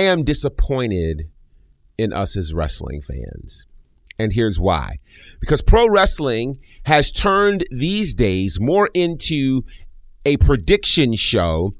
I 0.00 0.04
am 0.04 0.24
disappointed 0.24 1.28
in 1.98 2.10
us 2.14 2.34
as 2.34 2.54
wrestling 2.54 3.02
fans. 3.02 3.66
And 4.18 4.32
here's 4.32 4.58
why. 4.58 4.96
Because 5.40 5.60
pro 5.60 5.86
wrestling 5.90 6.58
has 6.86 7.12
turned 7.12 7.64
these 7.70 8.14
days 8.14 8.56
more 8.58 8.88
into 8.94 9.60
a 10.24 10.38
prediction 10.38 11.16
show 11.16 11.74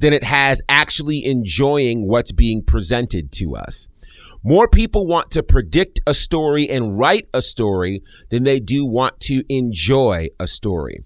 than 0.00 0.12
it 0.12 0.22
has 0.22 0.60
actually 0.68 1.24
enjoying 1.24 2.06
what's 2.06 2.32
being 2.32 2.62
presented 2.62 3.32
to 3.32 3.56
us. 3.56 3.88
More 4.44 4.68
people 4.68 5.06
want 5.06 5.30
to 5.30 5.42
predict 5.42 5.98
a 6.06 6.12
story 6.12 6.68
and 6.68 6.98
write 6.98 7.26
a 7.32 7.40
story 7.40 8.02
than 8.28 8.44
they 8.44 8.60
do 8.60 8.84
want 8.84 9.18
to 9.20 9.44
enjoy 9.48 10.26
a 10.38 10.46
story. 10.46 10.98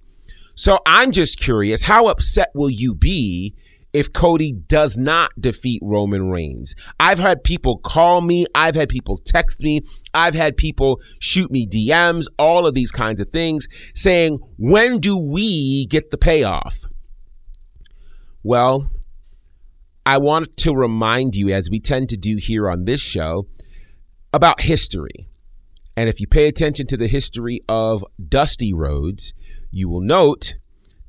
So 0.57 0.81
I'm 0.85 1.13
just 1.13 1.39
curious, 1.39 1.83
how 1.83 2.09
upset 2.09 2.49
will 2.57 2.71
you 2.71 2.93
be 2.93 3.55
if 3.97 4.13
Cody 4.13 4.53
does 4.53 4.99
not 4.99 5.31
defeat 5.41 5.81
Roman 5.83 6.29
Reigns? 6.29 6.75
I've 7.01 7.19
had 7.19 7.43
people 7.43 7.79
call 7.79 8.21
me, 8.21 8.45
I've 8.55 8.75
had 8.75 8.91
people 8.91 9.17
text 9.17 9.63
me, 9.63 9.81
I've 10.13 10.35
had 10.35 10.59
people 10.59 11.01
shoot 11.19 11.51
me 11.51 11.67
DMs, 11.67 12.27
all 12.39 12.67
of 12.67 12.75
these 12.75 12.93
kinds 12.93 13.23
of 13.23 13.31
things 13.31 13.67
saying, 13.95 14.39
when 14.59 14.99
do 14.99 15.19
we 15.19 15.87
get 15.87 16.11
the 16.11 16.19
payoff? 16.19 16.85
Well, 18.43 18.91
I 20.05 20.19
want 20.19 20.59
to 20.59 20.75
remind 20.75 21.35
you, 21.35 21.49
as 21.49 21.71
we 21.71 21.81
tend 21.81 22.11
to 22.11 22.19
do 22.19 22.37
here 22.39 22.69
on 22.69 22.85
this 22.85 23.01
show, 23.01 23.47
about 24.31 24.61
history. 24.61 25.27
And 25.97 26.11
if 26.11 26.21
you 26.21 26.27
pay 26.27 26.49
attention 26.49 26.87
to 26.89 26.99
the 26.99 27.09
history 27.09 27.63
of 27.67 28.05
Dusty 28.29 28.75
Rhodes, 28.75 29.33
you 29.71 29.89
will 29.89 30.03
note 30.03 30.57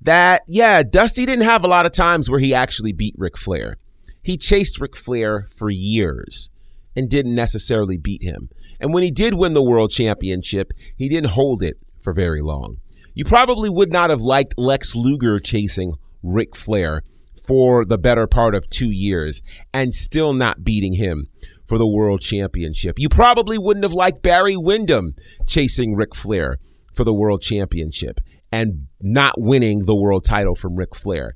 that, 0.07 0.43
yeah, 0.47 0.83
Dusty 0.83 1.25
didn't 1.25 1.45
have 1.45 1.63
a 1.63 1.67
lot 1.67 1.85
of 1.85 1.91
times 1.91 2.29
where 2.29 2.39
he 2.39 2.53
actually 2.53 2.93
beat 2.93 3.13
Ric 3.17 3.37
Flair. 3.37 3.75
He 4.23 4.37
chased 4.37 4.79
Ric 4.79 4.95
Flair 4.95 5.45
for 5.55 5.69
years 5.69 6.49
and 6.95 7.09
didn't 7.09 7.35
necessarily 7.35 7.97
beat 7.97 8.23
him. 8.23 8.49
And 8.79 8.93
when 8.93 9.03
he 9.03 9.11
did 9.11 9.33
win 9.33 9.53
the 9.53 9.63
world 9.63 9.91
championship, 9.91 10.71
he 10.95 11.09
didn't 11.09 11.31
hold 11.31 11.61
it 11.61 11.77
for 12.01 12.13
very 12.13 12.41
long. 12.41 12.77
You 13.15 13.25
probably 13.25 13.69
would 13.69 13.91
not 13.91 14.09
have 14.09 14.21
liked 14.21 14.57
Lex 14.57 14.95
Luger 14.95 15.39
chasing 15.39 15.95
Ric 16.23 16.55
Flair 16.55 17.03
for 17.45 17.83
the 17.83 17.97
better 17.97 18.27
part 18.27 18.55
of 18.55 18.69
two 18.69 18.91
years 18.91 19.41
and 19.73 19.93
still 19.93 20.33
not 20.33 20.63
beating 20.63 20.93
him 20.93 21.27
for 21.65 21.77
the 21.77 21.87
world 21.87 22.21
championship. 22.21 22.97
You 22.97 23.09
probably 23.09 23.57
wouldn't 23.57 23.83
have 23.83 23.93
liked 23.93 24.21
Barry 24.21 24.55
Windham 24.55 25.15
chasing 25.45 25.95
Ric 25.95 26.15
Flair 26.15 26.59
for 26.95 27.03
the 27.03 27.13
world 27.13 27.41
championship 27.41 28.21
and 28.51 28.87
not 29.01 29.35
winning 29.37 29.83
the 29.85 29.95
world 29.95 30.23
title 30.23 30.55
from 30.55 30.75
Ric 30.75 30.95
Flair. 30.95 31.35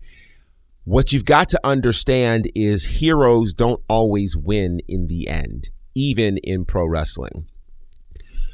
What 0.84 1.14
you've 1.14 1.26
got 1.26 1.50
to 1.50 1.60
understand 1.64 2.50
is 2.56 3.00
heroes 3.00 3.54
don't 3.54 3.82
always 3.88 4.36
win 4.36 4.80
in 4.88 5.08
the 5.08 5.28
end, 5.28 5.70
even 5.94 6.38
in 6.44 6.66
pro 6.66 6.88
wrestling. 6.88 7.48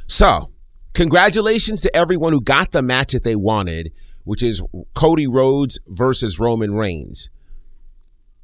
So, 0.08 0.52
congratulations 0.94 1.82
to 1.82 1.96
everyone 1.96 2.34
who 2.34 2.42
got 2.42 2.72
the 2.72 2.82
match 2.82 3.14
that 3.14 3.24
they 3.24 3.36
wanted, 3.36 3.92
which 4.24 4.44
is 4.44 4.62
Cody 4.94 5.28
Rhodes 5.28 5.80
versus 5.88 6.40
Roman 6.40 6.74
Reigns. 6.74 7.30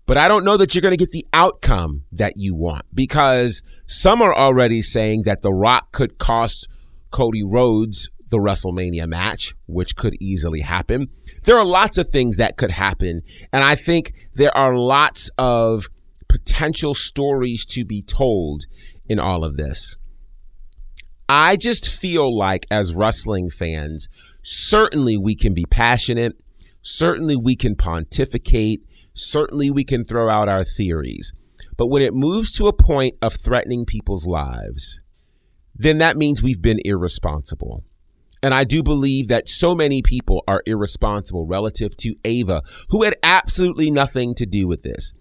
But 0.06 0.18
I 0.18 0.28
don't 0.28 0.44
know 0.44 0.58
that 0.58 0.76
you're 0.76 0.82
going 0.82 0.94
to 0.94 0.98
get 0.98 1.12
the 1.12 1.26
outcome 1.32 2.04
that 2.12 2.34
you 2.36 2.56
want 2.56 2.86
because 2.94 3.64
some 3.86 4.22
are 4.22 4.36
already 4.36 4.82
saying 4.82 5.24
that 5.24 5.42
The 5.42 5.54
Rock 5.54 5.92
could 5.92 6.18
cost 6.18 6.68
Cody 7.10 7.44
Rhodes 7.44 8.10
the 8.34 8.40
WrestleMania 8.40 9.08
match, 9.08 9.54
which 9.68 9.96
could 9.96 10.16
easily 10.20 10.62
happen. 10.62 11.08
There 11.44 11.58
are 11.58 11.66
lots 11.66 12.00
of 12.00 12.08
things 12.08 12.38
that 12.38 12.58
could 12.58 12.72
happen. 12.72 13.22
And 13.52 13.64
I 13.64 13.76
think 13.76 14.28
there 14.34 14.56
are 14.58 14.76
lots 14.76 15.30
of 15.38 15.88
potential 16.28 16.96
stories 16.96 17.64
to 17.68 17.86
be 17.86 18.02
told 18.02 18.64
in 19.06 19.20
all 19.20 19.44
of 19.44 19.56
this. 19.56 19.98
I 21.30 21.56
just 21.56 21.88
feel 21.88 22.36
like, 22.36 22.66
as 22.72 22.96
wrestling 22.96 23.52
fans, 23.52 24.10
certainly 24.42 25.16
we 25.16 25.36
can 25.36 25.54
be 25.54 25.66
passionate, 25.70 26.34
certainly 26.82 27.36
we 27.38 27.56
can 27.56 27.76
pontificate, 27.76 28.82
certainly 29.14 29.70
we 29.70 29.84
can 29.84 30.04
throw 30.04 30.28
out 30.28 30.50
our 30.50 30.64
theories. 30.64 31.34
But 31.78 31.88
when 31.88 32.02
it 32.02 32.16
moves 32.16 32.52
to 32.58 32.66
a 32.66 32.74
point 32.74 33.16
of 33.22 33.34
threatening 33.34 33.86
people's 33.86 34.26
lives, 34.26 35.00
then 35.76 36.00
that 36.00 36.18
means 36.18 36.42
we've 36.42 36.62
been 36.62 36.80
irresponsible. 36.84 37.84
And 38.44 38.54
I 38.54 38.66
do 38.66 38.84
believe 38.84 39.30
that 39.30 39.48
so 39.48 39.74
many 39.74 40.02
people 40.02 40.44
are 40.48 40.62
irresponsible 40.66 41.48
relative 41.48 41.96
to 41.98 42.16
Ava, 42.26 42.62
who 42.90 43.04
had 43.04 43.16
absolutely 43.24 43.90
nothing 43.90 44.36
to 44.36 44.46
do 44.46 44.68
with 44.68 44.84
this. 44.84 45.14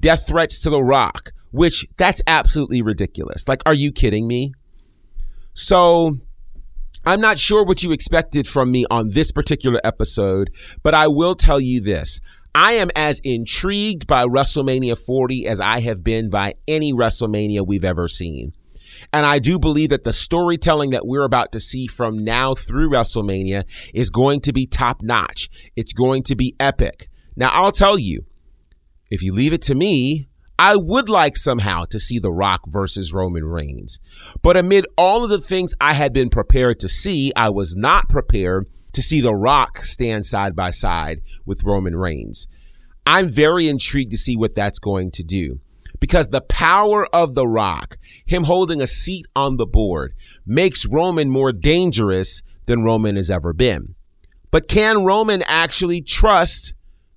Death 0.00 0.26
threats 0.26 0.62
to 0.62 0.70
The 0.70 0.82
Rock, 0.82 1.30
which 1.52 1.86
that's 1.98 2.22
absolutely 2.26 2.80
ridiculous. 2.80 3.46
Like, 3.46 3.60
are 3.66 3.74
you 3.74 3.92
kidding 3.92 4.26
me? 4.26 4.54
So 5.52 6.16
I'm 7.04 7.20
not 7.20 7.38
sure 7.38 7.64
what 7.64 7.82
you 7.82 7.92
expected 7.92 8.48
from 8.48 8.70
me 8.70 8.86
on 8.90 9.10
this 9.10 9.30
particular 9.30 9.80
episode, 9.84 10.48
but 10.82 10.94
I 10.94 11.06
will 11.06 11.34
tell 11.34 11.60
you 11.60 11.80
this. 11.80 12.20
I 12.54 12.72
am 12.72 12.90
as 12.96 13.20
intrigued 13.22 14.06
by 14.06 14.24
WrestleMania 14.24 14.98
40 14.98 15.46
as 15.46 15.60
I 15.60 15.80
have 15.80 16.02
been 16.02 16.30
by 16.30 16.54
any 16.66 16.92
WrestleMania 16.92 17.66
we've 17.66 17.84
ever 17.84 18.08
seen. 18.08 18.52
And 19.12 19.26
I 19.26 19.38
do 19.38 19.58
believe 19.58 19.90
that 19.90 20.04
the 20.04 20.12
storytelling 20.12 20.90
that 20.90 21.06
we're 21.06 21.24
about 21.24 21.52
to 21.52 21.60
see 21.60 21.86
from 21.86 22.24
now 22.24 22.54
through 22.54 22.90
WrestleMania 22.90 23.64
is 23.94 24.10
going 24.10 24.40
to 24.42 24.52
be 24.52 24.66
top 24.66 25.02
notch. 25.02 25.48
It's 25.76 25.92
going 25.92 26.22
to 26.24 26.36
be 26.36 26.54
epic. 26.60 27.08
Now, 27.36 27.50
I'll 27.52 27.72
tell 27.72 27.98
you, 27.98 28.24
if 29.10 29.22
you 29.22 29.32
leave 29.32 29.52
it 29.52 29.62
to 29.62 29.74
me, 29.74 30.28
I 30.58 30.76
would 30.76 31.08
like 31.08 31.38
somehow 31.38 31.84
to 31.86 31.98
see 31.98 32.18
The 32.18 32.30
Rock 32.30 32.62
versus 32.66 33.14
Roman 33.14 33.46
Reigns. 33.46 33.98
But 34.42 34.58
amid 34.58 34.86
all 34.96 35.24
of 35.24 35.30
the 35.30 35.40
things 35.40 35.74
I 35.80 35.94
had 35.94 36.12
been 36.12 36.28
prepared 36.28 36.78
to 36.80 36.88
see, 36.88 37.32
I 37.34 37.48
was 37.48 37.74
not 37.74 38.10
prepared 38.10 38.68
to 38.92 39.00
see 39.00 39.20
The 39.20 39.34
Rock 39.34 39.78
stand 39.78 40.26
side 40.26 40.54
by 40.54 40.68
side 40.68 41.22
with 41.46 41.64
Roman 41.64 41.96
Reigns. 41.96 42.46
I'm 43.06 43.26
very 43.26 43.68
intrigued 43.68 44.10
to 44.10 44.18
see 44.18 44.36
what 44.36 44.54
that's 44.54 44.78
going 44.78 45.10
to 45.12 45.22
do 45.22 45.60
because 46.00 46.28
the 46.28 46.40
power 46.40 47.06
of 47.14 47.34
The 47.34 47.46
Rock, 47.46 47.96
him 48.26 48.44
holding 48.44 48.80
a 48.80 48.86
seat 48.86 49.26
on 49.36 49.56
the 49.56 49.66
board, 49.66 50.14
makes 50.46 50.86
Roman 50.86 51.30
more 51.30 51.52
dangerous 51.52 52.42
than 52.66 52.82
Roman 52.82 53.16
has 53.16 53.30
ever 53.30 53.52
been. 53.52 53.94
But 54.50 54.68
can 54.68 55.04
Roman 55.04 55.42
actually 55.46 56.00
trust 56.00 56.74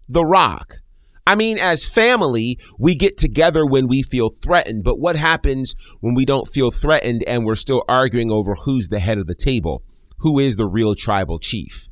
The 0.07 0.25
Rock? 0.25 0.79
I 1.25 1.35
mean, 1.35 1.57
as 1.57 1.85
family, 1.85 2.59
we 2.77 2.95
get 2.95 3.17
together 3.17 3.65
when 3.65 3.87
we 3.87 4.03
feel 4.03 4.29
threatened, 4.29 4.83
but 4.83 4.99
what 4.99 5.15
happens 5.15 5.73
when 6.01 6.13
we 6.13 6.25
don't 6.25 6.47
feel 6.47 6.69
threatened 6.69 7.23
and 7.25 7.45
we're 7.45 7.55
still 7.55 7.83
arguing 7.87 8.29
over 8.29 8.55
who's 8.55 8.89
the 8.89 8.99
head 8.99 9.17
of 9.17 9.27
the 9.27 9.35
table? 9.35 9.83
Who 10.17 10.37
is 10.37 10.57
the 10.57 10.67
real 10.67 10.95
tribal 10.95 11.39
chief? 11.39 11.87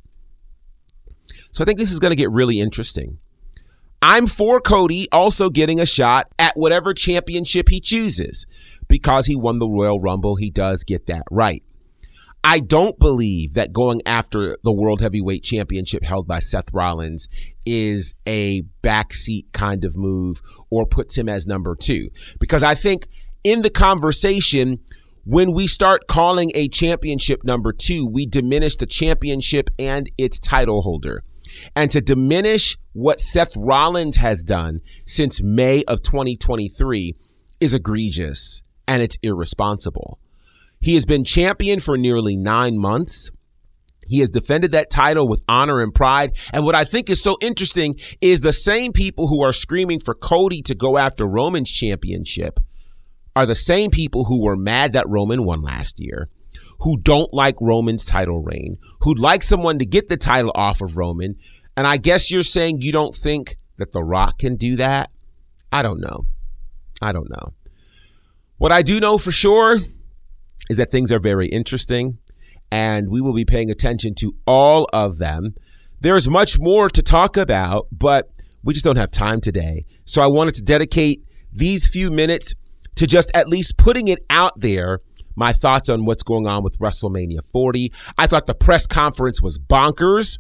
So 1.51 1.63
I 1.63 1.65
think 1.65 1.79
this 1.79 1.91
is 1.91 2.00
going 2.00 2.12
to 2.12 2.17
get 2.17 2.29
really 2.29 2.60
interesting. 2.60 3.19
I'm 4.01 4.25
for 4.25 4.60
Cody 4.60 5.08
also 5.12 5.50
getting 5.50 5.79
a 5.79 5.86
shot 5.86 6.25
at 6.39 6.53
whatever 6.55 6.93
championship 6.93 7.70
he 7.70 7.79
chooses. 7.79 8.48
Because 8.88 9.27
he 9.27 9.36
won 9.36 9.60
the 9.60 9.70
Royal 9.70 10.00
Rumble, 10.00 10.36
he 10.36 10.50
does 10.50 10.84
get 10.84 11.05
that 11.05 11.24
right. 11.29 11.63
I 12.43 12.60
don't 12.60 12.98
believe 12.98 13.53
that 13.53 13.72
going 13.72 14.01
after 14.05 14.58
the 14.63 14.74
World 14.74 15.01
Heavyweight 15.01 15.43
Championship 15.43 16.03
held 16.03 16.27
by 16.27 16.39
Seth 16.39 16.74
Rollins 16.74 17.27
is 17.65 18.15
a 18.25 18.63
backseat 18.81 19.51
kind 19.53 19.86
of 19.86 19.96
move 19.96 20.41
or 20.72 20.88
puts 20.88 21.15
him 21.15 21.29
as 21.29 21.46
number 21.46 21.75
two. 21.79 22.10
Because 22.39 22.63
I 22.63 22.74
think 22.74 23.08
in 23.43 23.62
the 23.62 23.70
conversation, 23.70 24.79
when 25.24 25.53
we 25.53 25.67
start 25.67 26.08
calling 26.08 26.51
a 26.55 26.67
championship 26.67 27.43
number 27.43 27.72
two, 27.72 28.08
we 28.08 28.25
diminish 28.25 28.75
the 28.75 28.88
championship 28.88 29.70
and 29.77 30.10
its 30.17 30.39
title 30.39 30.81
holder. 30.81 31.24
And 31.75 31.91
to 31.91 32.01
diminish 32.01 32.77
what 32.93 33.20
Seth 33.20 33.55
Rollins 33.55 34.17
has 34.17 34.43
done 34.43 34.81
since 35.05 35.41
May 35.43 35.84
of 35.86 36.01
2023 36.01 37.15
is 37.60 37.74
egregious 37.74 38.63
and 38.88 39.01
it's 39.01 39.17
irresponsible. 39.24 40.20
He 40.81 40.96
has 40.96 41.05
been 41.05 41.24
champion 41.24 41.79
for 41.79 41.98
nearly 41.98 42.36
nine 42.36 42.77
months. 42.77 43.29
He 44.08 44.20
has 44.20 44.29
defended 44.29 44.72
that 44.72 44.89
title 44.89 45.27
with 45.27 45.46
honor 45.48 45.79
and 45.79 45.93
pride. 45.93 46.38
And 46.51 46.65
what 46.65 46.75
I 46.75 46.84
think 46.84 47.10
is 47.10 47.22
so 47.22 47.38
interesting 47.41 48.00
is 48.20 48.41
the 48.41 48.51
same 48.51 48.91
people 48.91 49.27
who 49.27 49.41
are 49.41 49.53
screaming 49.53 50.00
for 50.00 50.15
Cody 50.15 50.62
to 50.63 50.75
go 50.75 50.98
after 50.98 51.25
Roman's 51.25 51.72
championship 51.72 52.60
are 53.36 53.46
the 53.46 53.55
same 53.55 53.91
people 53.91 54.25
who 54.25 54.43
were 54.43 54.58
mad 54.58 54.93
that 54.93 55.08
Roman 55.08 55.46
won 55.46 55.62
last 55.62 56.00
year, 56.00 56.27
who 56.82 56.98
don't 57.00 57.34
like 57.34 57.56
Roman's 57.62 58.06
title 58.06 58.42
reign, 58.42 58.78
who'd 59.02 59.20
like 59.20 59.44
someone 59.44 59.80
to 59.80 59.86
get 59.86 60.10
the 60.10 60.18
title 60.18 60.52
off 60.56 60.82
of 60.82 60.98
Roman. 60.98 61.36
And 61.78 61.88
I 61.88 61.98
guess 61.98 62.32
you're 62.32 62.44
saying 62.44 62.82
you 62.82 62.92
don't 62.92 63.16
think 63.16 63.58
that 63.78 63.92
The 63.92 64.04
Rock 64.04 64.40
can 64.40 64.56
do 64.56 64.76
that? 64.76 65.10
I 65.72 65.82
don't 65.82 66.02
know. 66.02 66.26
I 67.02 67.12
don't 67.12 67.30
know. 67.30 67.54
What 68.58 68.72
I 68.72 68.82
do 68.82 69.00
know 69.00 69.18
for 69.18 69.32
sure 69.32 69.80
is 70.70 70.78
that 70.78 70.92
things 70.92 71.12
are 71.12 71.20
very 71.20 71.48
interesting 71.48 72.18
and 72.72 73.10
we 73.10 73.22
will 73.22 73.34
be 73.34 73.46
paying 73.46 73.70
attention 73.70 74.14
to 74.16 74.34
all 74.46 74.88
of 74.94 75.18
them. 75.18 75.56
There's 76.00 76.30
much 76.30 76.60
more 76.60 76.90
to 76.90 77.02
talk 77.02 77.38
about, 77.38 77.88
but 77.92 78.30
we 78.64 78.74
just 78.74 78.86
don't 78.86 78.98
have 78.98 79.12
time 79.12 79.42
today. 79.42 79.86
So 80.06 80.22
I 80.22 80.28
wanted 80.28 80.56
to 80.56 80.64
dedicate 80.64 81.24
these 81.52 81.88
few 81.88 82.10
minutes 82.10 82.54
to 82.96 83.08
just 83.08 83.36
at 83.36 83.48
least 83.48 83.78
putting 83.78 84.08
it 84.08 84.26
out 84.30 84.54
there 84.58 85.00
my 85.36 85.54
thoughts 85.54 85.90
on 85.90 86.06
what's 86.06 86.24
going 86.24 86.48
on 86.48 86.64
with 86.64 86.78
WrestleMania 86.80 87.46
40. 87.52 87.92
I 88.18 88.28
thought 88.28 88.46
the 88.46 88.56
press 88.56 88.88
conference 88.88 89.42
was 89.42 89.58
bonkers. 89.60 90.38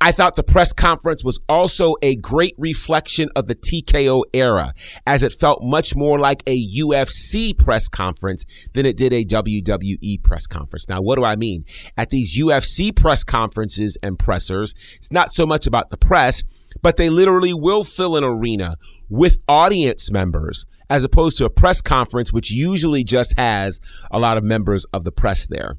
I 0.00 0.12
thought 0.12 0.36
the 0.36 0.44
press 0.44 0.72
conference 0.72 1.24
was 1.24 1.40
also 1.48 1.94
a 2.02 2.14
great 2.14 2.54
reflection 2.56 3.30
of 3.34 3.46
the 3.46 3.56
TKO 3.56 4.22
era, 4.32 4.72
as 5.04 5.24
it 5.24 5.32
felt 5.32 5.60
much 5.60 5.96
more 5.96 6.20
like 6.20 6.44
a 6.46 6.56
UFC 6.56 7.58
press 7.58 7.88
conference 7.88 8.68
than 8.74 8.86
it 8.86 8.96
did 8.96 9.12
a 9.12 9.24
WWE 9.24 10.22
press 10.22 10.46
conference. 10.46 10.88
Now, 10.88 11.00
what 11.00 11.16
do 11.16 11.24
I 11.24 11.34
mean? 11.34 11.64
At 11.96 12.10
these 12.10 12.38
UFC 12.38 12.94
press 12.94 13.24
conferences 13.24 13.98
and 14.00 14.16
pressers, 14.18 14.72
it's 14.96 15.10
not 15.10 15.32
so 15.32 15.44
much 15.44 15.66
about 15.66 15.88
the 15.88 15.96
press, 15.96 16.44
but 16.80 16.96
they 16.96 17.10
literally 17.10 17.52
will 17.52 17.82
fill 17.82 18.16
an 18.16 18.22
arena 18.22 18.76
with 19.08 19.38
audience 19.48 20.12
members 20.12 20.64
as 20.90 21.04
opposed 21.04 21.38
to 21.38 21.44
a 21.44 21.50
press 21.50 21.80
conference, 21.80 22.32
which 22.32 22.50
usually 22.50 23.04
just 23.04 23.38
has 23.38 23.80
a 24.10 24.18
lot 24.18 24.36
of 24.36 24.44
members 24.44 24.84
of 24.86 25.04
the 25.04 25.12
press 25.12 25.46
there. 25.46 25.76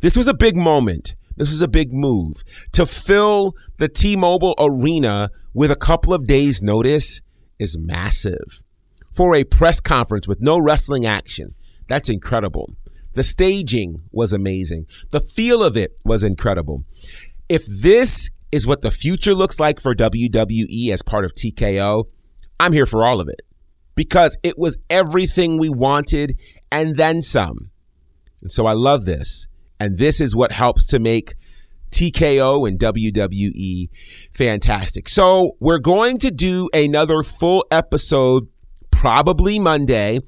This 0.00 0.16
was 0.16 0.28
a 0.28 0.34
big 0.34 0.56
moment. 0.56 1.14
This 1.36 1.50
was 1.50 1.62
a 1.62 1.68
big 1.68 1.92
move 1.92 2.42
to 2.72 2.84
fill 2.84 3.54
the 3.78 3.88
T-Mobile 3.88 4.54
arena 4.58 5.30
with 5.54 5.70
a 5.70 5.76
couple 5.76 6.12
of 6.12 6.26
days 6.26 6.60
notice 6.60 7.22
is 7.58 7.78
massive. 7.78 8.62
For 9.12 9.34
a 9.34 9.44
press 9.44 9.80
conference 9.80 10.26
with 10.26 10.40
no 10.40 10.58
wrestling 10.58 11.06
action, 11.06 11.54
that's 11.86 12.08
incredible. 12.08 12.74
The 13.14 13.22
staging 13.22 14.02
was 14.10 14.32
amazing. 14.32 14.86
The 15.10 15.20
feel 15.20 15.62
of 15.62 15.76
it 15.76 15.98
was 16.04 16.22
incredible. 16.22 16.84
If 17.48 17.66
this 17.66 18.30
is 18.50 18.66
what 18.66 18.80
the 18.80 18.90
future 18.90 19.34
looks 19.34 19.60
like 19.60 19.80
for 19.80 19.94
WWE 19.94 20.90
as 20.90 21.02
part 21.02 21.24
of 21.24 21.34
TKO, 21.34 22.04
I'm 22.58 22.72
here 22.72 22.86
for 22.86 23.04
all 23.04 23.20
of 23.20 23.28
it 23.28 23.42
because 23.94 24.36
it 24.42 24.58
was 24.58 24.78
everything 24.90 25.58
we 25.58 25.68
wanted 25.68 26.38
and 26.70 26.96
then 26.96 27.22
some. 27.22 27.70
And 28.40 28.50
so 28.50 28.66
I 28.66 28.72
love 28.72 29.04
this. 29.04 29.46
And 29.78 29.98
this 29.98 30.20
is 30.20 30.34
what 30.36 30.52
helps 30.52 30.86
to 30.88 30.98
make 30.98 31.34
TKO 31.90 32.66
and 32.66 32.78
WWE. 32.78 33.88
Fantastic. 34.34 35.08
So 35.08 35.56
we're 35.60 35.78
going 35.78 36.18
to 36.18 36.30
do 36.30 36.68
another 36.72 37.22
full 37.22 37.64
episode 37.70 38.48
probably 38.90 39.58
Monday 39.58 40.18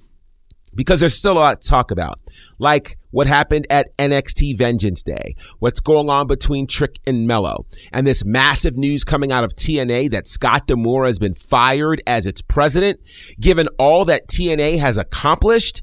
because 0.74 1.00
there's 1.00 1.16
still 1.16 1.32
a 1.32 1.40
lot 1.40 1.60
to 1.60 1.68
talk 1.68 1.90
about. 1.90 2.16
Like 2.58 2.98
what 3.10 3.26
happened 3.26 3.66
at 3.70 3.96
NXT 3.98 4.58
Vengeance 4.58 5.02
Day, 5.02 5.34
what's 5.58 5.80
going 5.80 6.10
on 6.10 6.26
between 6.26 6.66
Trick 6.66 6.96
and 7.06 7.26
Melo, 7.26 7.66
and 7.92 8.06
this 8.06 8.24
massive 8.24 8.76
news 8.76 9.04
coming 9.04 9.30
out 9.30 9.44
of 9.44 9.54
TNA 9.54 10.10
that 10.10 10.26
Scott 10.26 10.66
D'Amore 10.66 11.06
has 11.06 11.18
been 11.18 11.34
fired 11.34 12.02
as 12.06 12.26
its 12.26 12.42
president, 12.42 13.00
given 13.40 13.68
all 13.78 14.04
that 14.04 14.28
TNA 14.28 14.78
has 14.78 14.98
accomplished. 14.98 15.82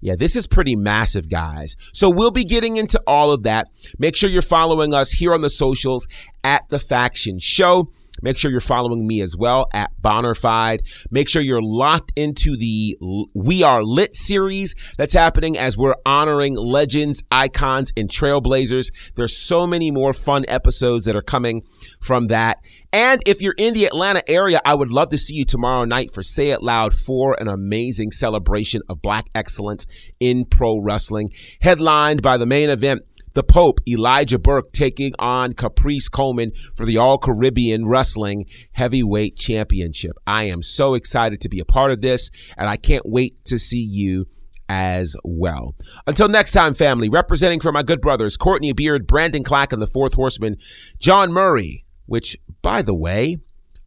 Yeah, 0.00 0.14
this 0.14 0.36
is 0.36 0.46
pretty 0.46 0.76
massive, 0.76 1.30
guys. 1.30 1.74
So 1.92 2.10
we'll 2.10 2.30
be 2.30 2.44
getting 2.44 2.76
into 2.76 3.00
all 3.06 3.32
of 3.32 3.42
that. 3.44 3.68
Make 3.98 4.14
sure 4.14 4.28
you're 4.28 4.42
following 4.42 4.92
us 4.92 5.12
here 5.12 5.32
on 5.32 5.40
the 5.40 5.50
socials 5.50 6.06
at 6.44 6.68
The 6.68 6.78
Faction 6.78 7.38
Show. 7.40 7.88
Make 8.22 8.38
sure 8.38 8.50
you're 8.50 8.60
following 8.60 9.06
me 9.06 9.20
as 9.20 9.36
well 9.36 9.68
at 9.72 9.90
Bonnerfied. 10.00 10.80
Make 11.10 11.28
sure 11.28 11.42
you're 11.42 11.62
locked 11.62 12.12
into 12.16 12.56
the 12.56 12.96
We 13.34 13.62
Are 13.62 13.82
Lit 13.82 14.14
series 14.14 14.74
that's 14.96 15.14
happening 15.14 15.56
as 15.56 15.76
we're 15.76 15.96
honoring 16.04 16.56
legends, 16.56 17.24
icons, 17.30 17.92
and 17.96 18.08
trailblazers. 18.08 19.12
There's 19.14 19.36
so 19.36 19.66
many 19.66 19.90
more 19.90 20.12
fun 20.12 20.44
episodes 20.48 21.04
that 21.06 21.16
are 21.16 21.22
coming 21.22 21.62
from 22.00 22.28
that. 22.28 22.58
And 22.92 23.20
if 23.26 23.42
you're 23.42 23.54
in 23.58 23.74
the 23.74 23.84
Atlanta 23.84 24.22
area, 24.28 24.60
I 24.64 24.74
would 24.74 24.90
love 24.90 25.10
to 25.10 25.18
see 25.18 25.34
you 25.34 25.44
tomorrow 25.44 25.84
night 25.84 26.10
for 26.12 26.22
Say 26.22 26.50
It 26.50 26.62
Loud 26.62 26.94
for 26.94 27.36
an 27.40 27.48
amazing 27.48 28.10
celebration 28.10 28.82
of 28.88 29.02
black 29.02 29.26
excellence 29.34 29.86
in 30.20 30.44
pro 30.44 30.78
wrestling, 30.78 31.30
headlined 31.60 32.22
by 32.22 32.36
the 32.36 32.46
main 32.46 32.70
event 32.70 33.02
the 33.36 33.44
Pope, 33.44 33.80
Elijah 33.86 34.38
Burke, 34.38 34.72
taking 34.72 35.12
on 35.18 35.52
Caprice 35.52 36.08
Coleman 36.08 36.52
for 36.74 36.86
the 36.86 36.96
All 36.96 37.18
Caribbean 37.18 37.86
Wrestling 37.86 38.46
Heavyweight 38.72 39.36
Championship. 39.36 40.16
I 40.26 40.44
am 40.44 40.62
so 40.62 40.94
excited 40.94 41.42
to 41.42 41.50
be 41.50 41.60
a 41.60 41.64
part 41.66 41.90
of 41.90 42.00
this, 42.00 42.30
and 42.56 42.66
I 42.66 42.76
can't 42.76 43.04
wait 43.04 43.44
to 43.44 43.58
see 43.58 43.84
you 43.84 44.26
as 44.70 45.16
well. 45.22 45.74
Until 46.06 46.28
next 46.28 46.52
time, 46.52 46.72
family, 46.72 47.10
representing 47.10 47.60
for 47.60 47.72
my 47.72 47.82
good 47.82 48.00
brothers, 48.00 48.38
Courtney 48.38 48.72
Beard, 48.72 49.06
Brandon 49.06 49.44
Clack, 49.44 49.70
and 49.70 49.82
the 49.82 49.86
Fourth 49.86 50.14
Horseman, 50.14 50.56
John 50.98 51.30
Murray, 51.30 51.84
which, 52.06 52.38
by 52.62 52.80
the 52.80 52.94
way, 52.94 53.36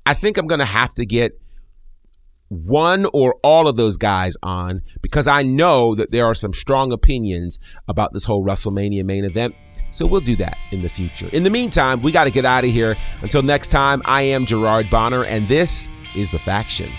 I 0.06 0.14
think 0.14 0.38
I'm 0.38 0.48
going 0.48 0.60
to 0.60 0.66
have 0.66 0.94
to 0.94 1.08
get 1.08 1.42
one 2.50 3.06
or 3.14 3.36
all 3.44 3.68
of 3.68 3.78
those 3.78 3.98
guys 3.98 4.36
on 4.44 4.82
because 5.02 5.28
I 5.28 5.44
know 5.44 5.96
that 5.96 6.12
there 6.12 6.26
are 6.26 6.34
some 6.34 6.54
strong 6.54 6.92
opinions 6.92 7.60
about 7.88 8.14
this 8.14 8.26
whole 8.26 8.44
WrestleMania 8.46 9.06
main 9.06 9.24
event. 9.24 9.56
So 9.92 10.06
we'll 10.06 10.22
do 10.22 10.36
that 10.36 10.58
in 10.72 10.82
the 10.82 10.90
future. 10.90 11.30
In 11.32 11.44
the 11.44 11.50
meantime, 11.50 12.02
we 12.02 12.12
got 12.12 12.26
to 12.26 12.32
get 12.32 12.46
out 12.46 12.64
of 12.64 12.70
here. 12.70 12.96
Until 13.22 13.42
next 13.42 13.70
time, 13.70 14.02
I 14.06 14.22
am 14.22 14.46
Gerard 14.46 14.90
Bonner, 14.90 15.24
and 15.24 15.48
this 15.48 15.90
is 16.16 16.30
The 16.30 16.40
Faction. 16.40 16.90